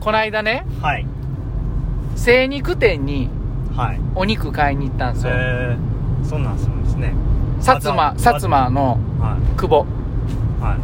[0.00, 1.06] こないだね、はい。
[2.16, 3.30] 精肉店に
[3.76, 4.00] はい。
[4.16, 5.32] お肉買いに行ったんですよ。
[5.34, 7.14] えー、そんなんするんですね。
[7.60, 9.86] 薩摩、薩摩のは久保。
[10.60, 10.78] いはい。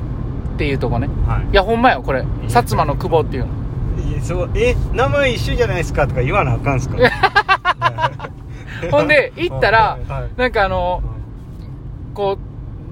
[0.54, 1.08] っていうとこね。
[1.26, 1.50] はい。
[1.50, 2.20] いや、ほんまよ、これ。
[2.20, 3.64] 薩摩の久保っていうの。
[4.08, 6.98] いやそうえ名前一緒じゃないですかとか言わなあかんすか
[8.90, 10.22] ほんで、行ったらはい。
[10.22, 11.02] はい、なんかあの、
[12.12, 12.38] こ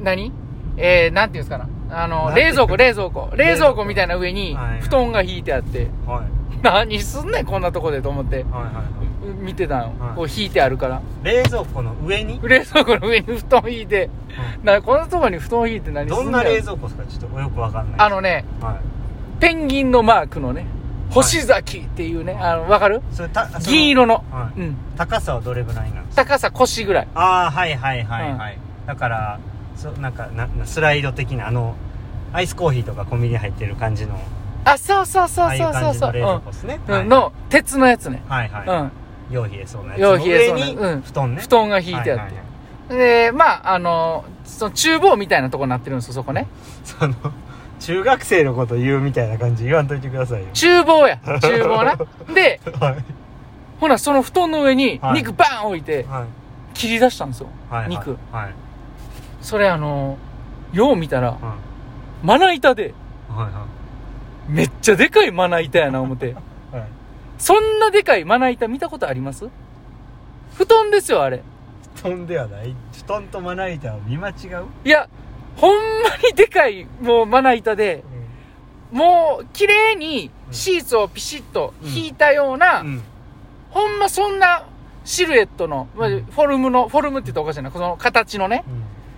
[0.01, 0.33] う、何？
[0.77, 1.69] えー、なんていうんですかな。
[1.93, 3.31] あの、冷蔵庫、冷蔵庫。
[3.37, 3.83] 冷蔵庫。
[3.83, 6.63] 庫みたいな上にはい、布団が引いてあって、はい。
[6.63, 9.03] 何すんねん、こんなとこでと思って、はいはい
[9.41, 9.99] 見てたの。
[10.01, 10.17] はい。
[10.17, 11.01] こう引いてあるから。
[11.23, 12.41] 冷蔵庫の上に？
[12.43, 14.11] 冷蔵庫の上に布団引いて、
[14.65, 16.25] なこんなとこに布団引いて何すんねん。
[16.25, 18.01] どんな冷蔵庫ですかちょっとよくわかんない。
[18.01, 19.41] あのね、はい。
[19.41, 20.67] ペンギンのマークのね、
[21.11, 23.01] 星崎っていうね、あの、わかる？
[23.13, 24.25] それた銀色の。
[24.31, 24.61] はい。
[24.61, 24.77] うん。
[24.97, 26.25] 高さはどれぐらいなんですか？
[26.25, 27.09] 高さ腰ぐらい。
[27.15, 29.41] ああはいはいはいはい、だから
[29.77, 31.77] そなんかななスライド的なあの
[32.33, 34.19] アイスコーヒーとかコンビニに入ってる感じの
[34.65, 36.69] あ、そうそうそうそううそうそう。
[36.69, 37.09] ね、うん。
[37.09, 38.23] の、鉄のやつね。
[38.29, 39.35] はいはい、うん。
[39.35, 42.53] よう冷えそうなやつよう冷えそうにうん布団ね布団が引いてあってはいはいはい
[42.89, 46.47] で、まあ、あの、その厨房みたいなとこになってるんですよ、そこね。
[46.85, 47.15] その
[47.81, 51.19] 中学生のこと言うみたいな感じ言わんといてくださいよ厨房や。
[51.41, 51.97] 厨房な。
[52.35, 53.05] で、はい
[53.81, 56.25] ほな、その布団の上にはい肉バーン置いて、はい
[56.75, 57.49] 切り出したんですよ。
[57.71, 58.17] はい肉。
[58.31, 58.55] はい
[59.41, 60.17] それあの、
[60.73, 61.39] よう見たら、はい
[62.23, 62.95] まな板で、
[63.29, 63.49] は
[64.49, 66.27] いめっちゃでかいまな板やな、思って。
[66.73, 66.81] はい。
[66.81, 66.89] はい
[67.39, 69.49] そんなでかいまな板見たことあります？
[70.55, 71.43] 布団ですよ、あれ。
[71.97, 72.75] 布団ではない。
[73.05, 75.09] 布団とまな板を見間違う、いや、
[75.57, 75.81] ほんま
[76.29, 78.05] にでかい、もうまな板で、
[78.93, 83.03] もう、綺麗にシーツをピシッと引いたような、うん。
[83.71, 84.65] ほんまそんな
[85.05, 88.63] シルエットの、まあフォルムの、フォルムって言ったらおかしいな、この形のね、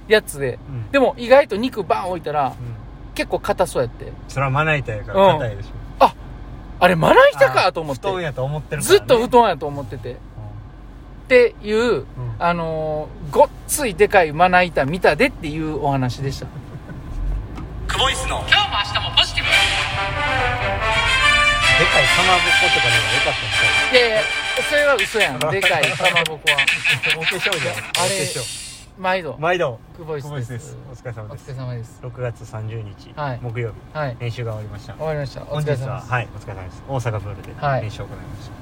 [0.08, 0.58] やつで。
[0.68, 0.90] うん。
[0.92, 2.73] でも意外と肉バン置いたら、うん
[3.14, 4.12] 結構硬そうやって。
[4.28, 5.70] それはまな板やから硬いでしょ、
[6.80, 8.08] あれ、まな板あかと思って。
[8.08, 10.12] 布団やと思ってるから、ずね、っと布団やと思ってて。
[10.12, 10.16] っ
[11.26, 12.04] ていう、
[12.38, 16.46] あのーごっついでかいまな板見たでっていうお話でした。
[17.88, 19.56] クボイスの今日も明日もポジティブで
[21.86, 23.42] かいかまぼことかでもよかったん
[23.90, 24.22] ですいやいや、
[24.68, 25.38] それは嘘やん。
[25.38, 26.56] でかいかまぼこは。
[26.56, 26.62] か
[27.18, 28.63] お化粧じゃんあれお化粧
[28.98, 29.36] 毎度。
[29.40, 30.54] 毎度久保井久保井で。
[30.54, 32.00] ですすお疲れ様おです疲れ様です。
[32.02, 34.16] 6月30日、はい木曜日はい。
[34.20, 35.42] 練習が終わりました終わりました。
[35.42, 35.88] お本日疲れ様です。
[35.88, 38.52] ははいお疲れ様です大阪プールではい練習を行いました、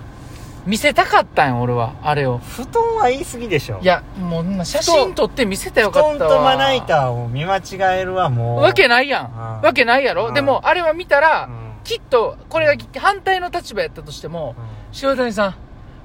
[0.66, 1.94] 見せたかったんよ、俺は。
[2.03, 2.38] あれを。
[2.38, 6.19] 布団は言い過ぎでしょいや、もう、写真撮って見せたらよ布かったわ。
[6.19, 9.25] 団とまな板を見間違えるはもうわけないやん。
[9.26, 10.28] ああわけないやろ。
[10.28, 14.62] うんでも、あれは見たらう、んきっと、これが反対の立場やったとしても、う
[15.03, 15.54] 塩谷さん、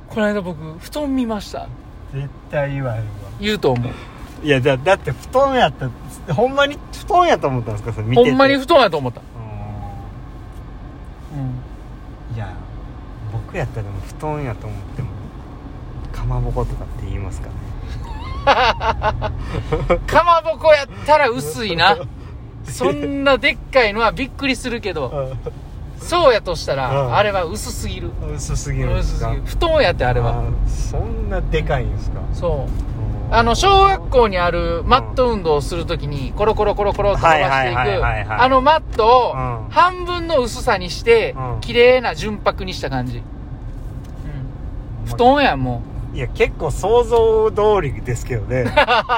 [0.09, 1.65] この間僕、布団見ました。
[1.65, 1.69] ん
[2.13, 3.05] 絶対言わへんわ
[3.39, 3.94] 言うと思う。
[4.43, 7.93] いやだだって布団やったほんまに布団やと思ったんですか？
[7.93, 9.19] それ見ててほんまに布団やと思った。
[9.21, 9.23] う
[11.35, 11.41] うん。
[11.41, 12.53] んいや
[13.31, 15.07] 僕やったらでも布団やと思っても
[16.13, 17.53] かまぼことかって言いますかね
[20.07, 21.97] かまぼこやったら薄いな。
[22.65, 25.35] そんなでっかいのはびっくりするけど、
[25.99, 28.11] そうやとしたうんら、あれは薄すぎる。
[28.35, 29.41] 薄すぎる薄すぎる。
[29.45, 30.39] 布団やって、あれは。
[30.39, 32.19] あそんなでかいんですか？
[32.33, 32.86] そう。
[33.29, 39.69] あの、小学校にあるマット運動をするときに、コロコロコロコロと伸ばしていく、はいあのマットをうん。
[39.69, 43.17] 半分の薄さにしてうん、綺麗な純白にした感じ。
[43.17, 43.23] うん。
[45.05, 45.81] 布団やん、も
[46.13, 48.65] いや結構想像通りですけどね。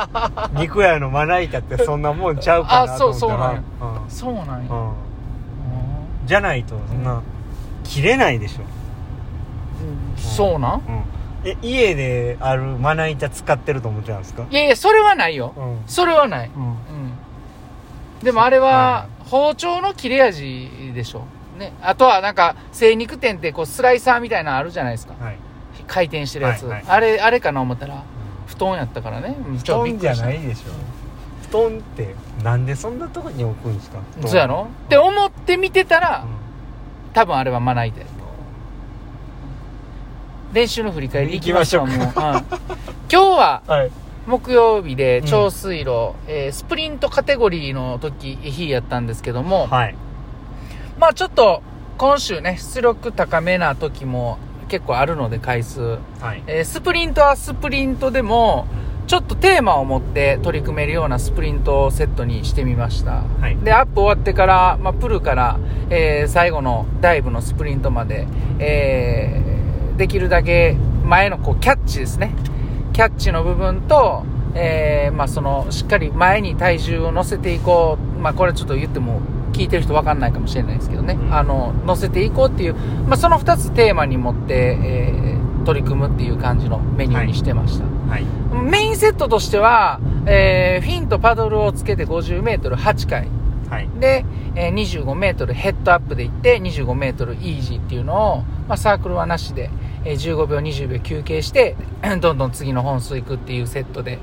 [0.58, 3.30] 肉屋のまな板ってそんなもんちゃうかなと思ったら。
[3.30, 3.60] あそうそうなんや。
[3.60, 4.12] うう。
[4.12, 4.70] そうなんや。
[6.26, 7.22] じゃないとそんな
[7.84, 8.62] 切れないでしょ、
[10.16, 10.82] そうなん？
[10.88, 11.04] うん、
[11.46, 14.46] え家であるまな板使ってると思っちゃうんですか？
[14.50, 15.54] いやいや、それはないよ。
[15.56, 16.52] うんそれはない。
[16.56, 16.76] うんうん。
[18.24, 21.24] でもあれは、包丁の切れ味でしょ。
[21.58, 21.74] ね。
[21.82, 25.14] あとはなんか、精肉店ってこう、スライサーみたいなのあるじゃないですか。
[25.24, 25.38] はい
[25.88, 26.64] 回転してるやつ。
[26.64, 28.04] はいはいあれ、あれかな思ったら、
[28.48, 29.36] 布団やったからね。
[29.58, 30.72] 布団じゃないでしょ
[31.50, 32.14] 布団って
[32.44, 34.00] なんでそんなとこに置くんですか？
[34.28, 34.68] そうやろ？
[34.86, 36.40] って思って見てたら、うん
[37.12, 38.06] 多分あれはまな板や
[40.54, 41.86] 練習の振り返りいきましょう。
[41.86, 41.90] う。
[41.90, 42.00] うん
[43.12, 43.92] 今日は、はい。
[44.28, 45.26] 木曜日でうん。
[45.26, 49.96] 長水路、えースプリントカテゴリーの時、日やったんですけども、はい。
[51.00, 51.62] まあちょっと
[51.98, 54.38] 今週ね、出力高めな時も
[54.68, 55.98] 結構あるので回数。
[56.20, 56.44] はい。
[56.48, 58.68] えースプリントはスプリントでも、
[59.08, 63.24] ちょっとテーマを持って取り組めるようなスプリントをセットにしてみました。
[63.42, 63.58] はい。
[63.58, 65.58] で、アップ終わってから、まあ、プルから、
[65.90, 68.28] えー最後のダイブのスプリントまで、
[68.60, 69.59] えー
[70.00, 72.34] できるだけ前のこうキャッチですね。
[72.94, 74.24] キャッチの部分と、
[74.56, 78.20] えーまあ、その、しっかり前に体重を乗せていこう。
[78.20, 79.22] まあ、これちょっと言っても
[79.54, 81.34] 聞聞いてる人分かんないかもしれないですけどね、うん。
[81.34, 88.24] あの乗せていこうっていう、まあ、その2つテーマに持って、えー取り組むっていう感じのメニューにしてました、はい。
[88.64, 93.28] メインセットとしては、えーフィンとパドルをつけて 50m8 回。
[93.70, 93.90] はい。
[94.00, 94.26] で、
[94.56, 98.38] えー 25m ヘッドアップでいって 25m イージーっていうのを、
[98.68, 99.70] まあ、サークルはなしで、
[100.06, 101.76] えー15秒20秒休憩して
[102.22, 104.20] どんどん次の本数いくっていうセットで。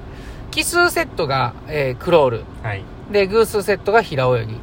[0.51, 2.45] 奇数セットが、えークロール。
[2.63, 2.83] はい、
[3.13, 4.55] で偶数セットが平泳ぎ、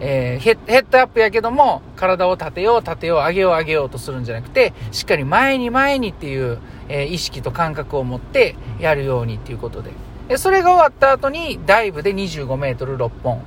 [0.00, 6.58] えーヘッドアップやけども体を立てよう立てよう上げよう上げようとするんじゃなくてしっかり前に前にっていう、
[6.88, 9.90] えー意識と感覚を持ってやるようにっていうことで。
[10.28, 13.42] でそれが終わった後にダイブで 25m6 本、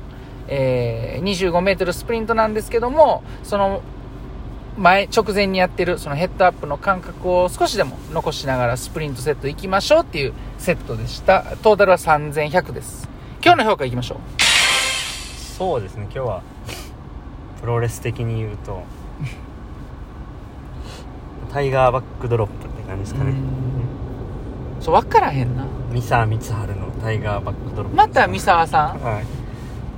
[0.48, 3.82] えー 25m スプリントなんですけどもその
[4.82, 11.44] 前直前にやってるそのヘッドアップの感覚を少しでも残しながらスプリントセット行きましょうっていうセットでした。
[11.62, 13.08] トータルは3100です。
[13.44, 14.18] 今日の評価いきましょう。
[15.58, 16.42] そうですね今日は
[17.62, 18.82] プロレス的に言うと
[21.54, 23.34] タイガーバックドロップって感じですかね。
[24.80, 25.68] そう分からへんな。
[25.92, 27.98] 三沢光晴のタイガーバックドロップ。
[27.98, 29.04] また三沢さん？
[29.04, 29.41] はい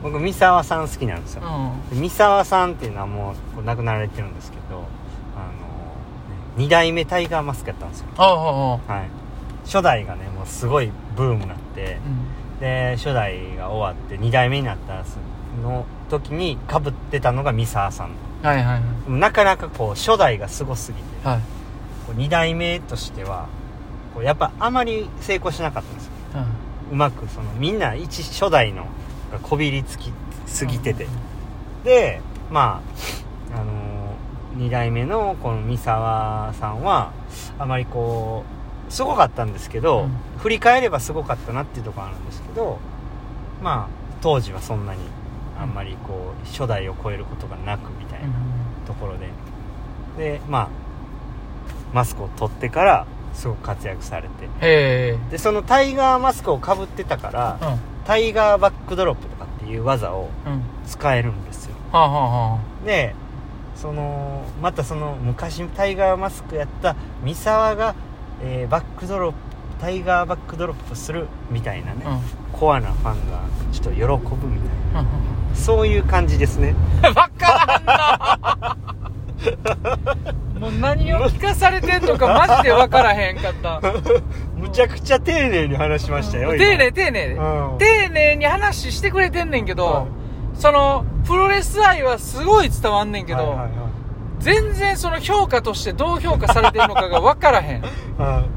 [0.03, 1.43] 僕三沢さん好きなんですよ。
[1.43, 1.89] うん。
[1.89, 4.83] で三沢さんっていうのはもう亡くなられてるんですけど
[5.35, 8.07] あの2代目タイガーマスクやったんですよ。
[8.17, 9.09] はい。
[9.65, 12.59] 初代がねもうすごいブームになってうん。
[12.59, 15.03] で初代が終わって2代目になった
[15.61, 18.11] の時にかぶってたのが三沢さん。
[18.43, 19.11] はいはいはい。
[19.11, 21.39] なかなかこう初代がすごすぎてはい。
[22.05, 23.47] こう2代目としては
[24.13, 26.11] こうやっぱあまり成功しなかったんですよ。
[26.91, 28.89] うまくそのみんな一初代のが
[29.39, 30.11] こびりつき
[30.45, 31.07] すぎてて。
[31.83, 32.21] で
[32.51, 32.81] ま
[33.53, 34.15] ああの
[34.57, 37.11] 2代目のこの三沢さんは
[37.57, 38.43] あまりこ
[38.89, 40.11] うすごかったんですけど、うん。
[40.37, 42.79] 振り返ればすごかったなっていうところあるんですけど
[43.61, 44.99] まあ当時はそんなに
[45.59, 48.27] あんまりこう初代を超えることがなくみたいな
[48.85, 49.29] ところで。
[50.17, 50.67] でまあ
[51.93, 55.17] マスクを取ってからすごく活躍されて。
[55.31, 60.61] でそのタイガーマスクをかぶってたから、うんタイガーバックドロップとかっていう技をうん。
[60.85, 61.75] 使えるんですよ。
[61.91, 63.15] はあはあはで
[63.75, 67.95] そのまたその昔タイガーマスクやった三沢が、
[68.41, 69.37] えーバックドロップ
[69.81, 72.19] タイガーバックドロップするみたいなね、あ
[72.53, 73.41] コアなファンが
[73.71, 75.01] ちょっと喜ぶみたいな。
[75.01, 75.07] うん
[75.55, 76.73] そういう感じですね。
[77.01, 78.77] 分からんな。
[80.59, 83.79] もう何を聞かされてんのかマジで分からへんかった。
[83.81, 84.01] む
[84.73, 86.65] ちゃくちゃ丁寧に話しましたよ今。
[86.65, 87.25] 丁寧丁寧。
[87.27, 87.77] うん。
[87.77, 90.07] 丁寧に話してくれてんねんけど、
[90.55, 93.69] そのプロレス愛はすごい伝わんねんけど、はいはいはい。
[94.39, 97.83] 全然その評価としてどう評価されてるのかが分からへん。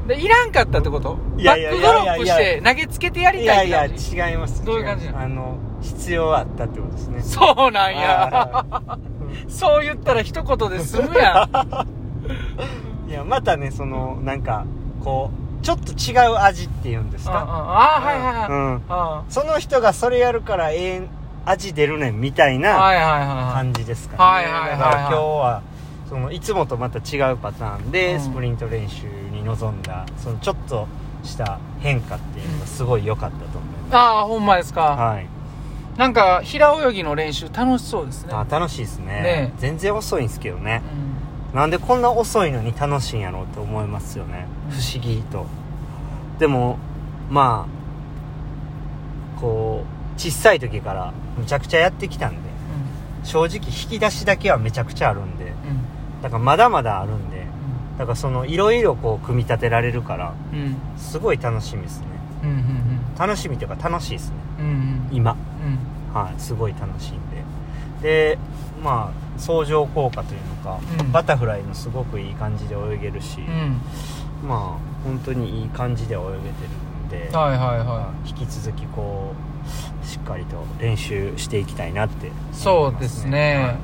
[0.09, 1.17] ういらんかったってこと？
[1.37, 5.07] いやいやバックドロップして投げつけてやりいやいやたいって感じ違いますどういう感じ？
[5.07, 7.21] あの必要あったってことですね。
[7.21, 8.29] そうなんや。
[8.33, 8.97] あ
[9.47, 11.55] そう言ったら一言で済むやん。
[11.55, 11.85] ー
[13.09, 14.65] いやまたねそのなんか
[15.03, 17.33] こうちょっと違う味っていうんですか？
[17.33, 18.83] あああはいはいはい、うん。
[18.89, 21.07] あその人がそれやるからええ
[21.45, 23.53] 味出るねんみたいあなはいはいはいはい。
[23.53, 24.79] 感じですかね、はいはいはいはい。
[24.79, 25.61] だから今日は
[26.09, 28.19] そのいつもとまた違うパターンでうん。
[28.21, 30.87] スプリント練習に臨んだそのちょっと
[31.23, 33.61] した変化っていうのがすごい良かったと思い
[33.91, 35.27] まああほんまですか、す、はい。
[35.97, 38.33] なんか平泳ぎの練習楽しそうですね。
[38.33, 39.05] あ楽しいですね。
[39.05, 40.81] ね全然遅いんですけどね。
[41.01, 41.06] うん
[41.57, 44.45] なんでこんな遅いのに楽しいんやろうって思いますよね。
[44.69, 45.47] うん不思議と。
[46.37, 46.77] でも
[47.31, 47.67] ま
[49.37, 49.83] あこ
[50.15, 52.37] う小さい時からむちゃくちゃやってきたんで
[53.23, 56.21] 正直引き出しだけはめちゃくちゃあるんでうん。
[56.21, 57.47] だからまだまだあるんで
[57.97, 60.59] だからそのいろいろこう組み立てられるからうん。
[60.59, 62.05] うんすごい楽しみですね。
[62.43, 64.35] うんうん楽しみというか楽しいですね。
[64.59, 65.09] うんうん。
[65.11, 65.31] 今。
[65.31, 66.13] うん。
[66.13, 67.26] はいすごい楽しいん
[68.01, 68.37] でで
[68.83, 71.11] まあ相乗効果というのか、うん。
[71.11, 73.81] バタフライもすごくいい感じで泳げるし、うん。
[74.47, 74.59] まあ
[75.03, 76.69] 本当にいい感じで泳げてる
[77.05, 79.33] んで、はいはいは引き続きこ
[80.03, 83.77] うしっかりと練習していきたいなって思いいます、そうですね、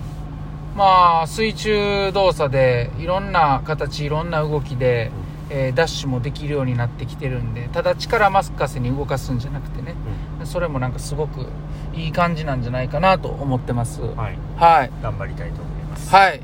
[0.75, 5.11] まあ水中動作でいろんな形いろんな動きで、
[5.55, 9.93] えーダッシュもできるようになってきてるんでただ力任せに動かすんじゃなくてね。
[10.39, 10.47] うん。
[10.47, 11.45] それもなんかすごく
[11.93, 14.01] いい感じなんじゃないかなと思ってます。
[14.01, 14.37] うんはい。
[14.57, 14.91] はい。
[15.03, 16.09] 頑張りたいと思います。
[16.09, 16.41] はい。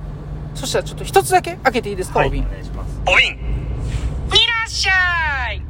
[0.54, 3.02] そしたらちょっと一つだけ開けていいですか、はいお瓶お願いします。
[3.08, 5.64] お瓶いらっしゃい。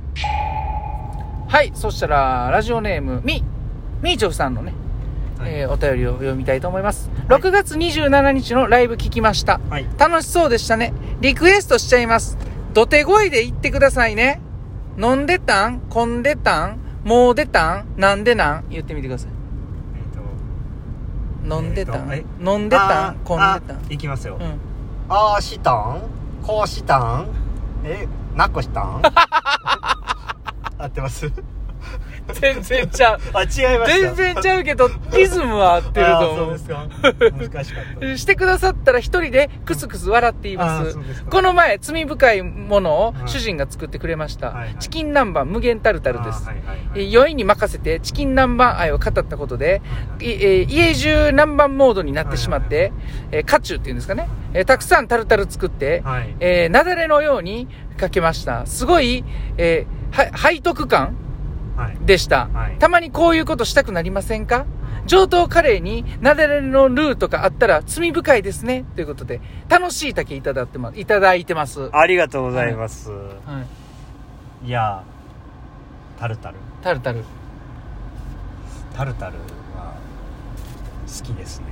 [1.48, 1.72] はい。
[1.74, 3.44] そしたらラジオネームみ
[4.02, 4.74] みーちょふさんのね、
[5.38, 5.52] はい。
[5.54, 9.60] えーお便りを読みたいと思います、6月27日のライブ聞きました。
[9.70, 9.86] はい。
[9.98, 10.94] 楽しそうでしたね。
[11.22, 12.38] リクエストしちゃいます
[12.74, 14.42] 土手声で言ってくださいね。
[14.98, 15.80] 飲んでたん？
[15.90, 16.80] 混んでたん？
[17.04, 17.86] もう出たん？
[17.98, 18.66] なんでなん？
[18.70, 19.32] 言ってみてください。
[19.96, 23.92] えっ、飲んでたん、えーと飲んでたあん混んあでたん？
[23.94, 24.60] いきますよ、うん。
[25.10, 26.02] ああしたん？
[26.46, 27.28] こうしたん？
[27.84, 29.02] えなくしたん？
[30.78, 31.32] 合ってます？
[32.34, 33.20] 全然ちゃう。
[33.34, 34.16] あ違いました。
[34.16, 36.88] 全然ちゃうけどリズムは合ってると思そううですか。
[37.02, 38.18] 難しかった。
[38.18, 40.98] してくださったら一人でクスクス笑っています。
[41.30, 43.28] この前罪深いものをはい。
[43.28, 44.76] 主人が作ってくれました、はいはい。
[44.80, 46.80] チキン南蛮無限タルタルです、はいはいはい。
[46.96, 49.82] えー酔いに任せてチキン南蛮愛を語ったことで、
[50.16, 52.92] はいいえー家中南蛮モードになってしまって、
[53.32, 56.36] えー、カチっていうんですかね、えーたくさんタルタル作って、はい。
[56.40, 57.68] えー、雪崩のように
[57.98, 58.66] かけました。
[58.66, 59.24] すごい、
[59.58, 61.29] えー、は背徳感はい
[62.06, 64.66] でした、はいたまにこういうことしたくなりませんか？
[65.06, 68.86] 上等カレーに雪崩のルーとかあったら罪深いですね。
[68.96, 71.82] ということで、楽しい竹いただってま、いただいてます。
[71.82, 73.10] はありがとうございます、
[74.64, 74.68] い。
[74.68, 75.04] い、や
[76.20, 77.24] タルタルタルタル。
[78.96, 79.38] タルタル
[79.76, 79.96] は
[81.08, 81.66] 好きですね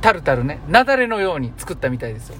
[0.00, 0.60] タルタルね。
[0.68, 2.36] 雪崩のように作ったみたいですよ。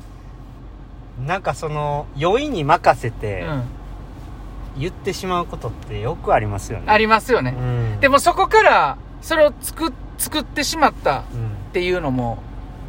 [1.27, 3.63] なんかその酔いに任せてうん。
[4.79, 7.55] 言ってしまうことってよくありますよねありますよね。
[7.59, 7.63] う
[7.97, 12.39] んでもそこから、それを作、作ってしまったっうんていうのも、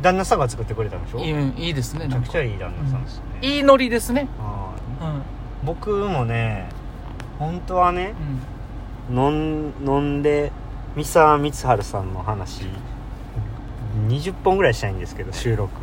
[0.02, 1.20] 旦那さんが作ってくれたんでしょ？
[1.20, 2.06] いいいいですね。
[2.08, 4.28] めちゃくちゃいい旦那さんですね、いいノリですね。
[4.40, 5.22] はいうん。
[5.64, 6.70] 僕もね
[7.38, 8.14] 本当はね
[9.10, 10.52] うん飲んで
[10.96, 12.66] 三沢光晴さんの話
[14.08, 15.72] 20本ぐらいしたいんですけど収録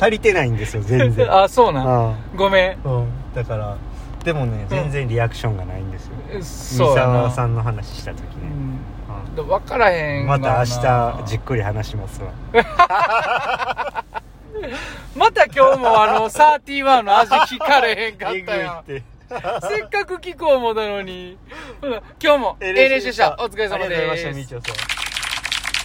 [0.00, 2.10] 足りてないんですよ全然 あ、そうなん。
[2.10, 3.76] あごめあうんだから
[4.24, 6.42] でもね全然リアクションがないんですよ、ん。
[6.42, 7.12] 三そうやな。
[7.14, 8.26] 沢さんの話した時ね、
[9.28, 9.34] うん。
[9.36, 12.28] で分からへうんんまた明日じっくり話しますわ
[15.16, 18.32] また今日もあの、31の味聞かれへんかっ
[18.82, 21.36] たせっかく聞こうもだのに。
[21.82, 23.34] うん今日も、ええ練習でした。
[23.40, 24.56] お疲れ様ありがとうございましたみですち。
[24.56, 24.74] おさん